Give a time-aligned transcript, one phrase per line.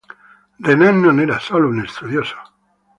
[0.67, 2.37] Renan non era solo uno studioso.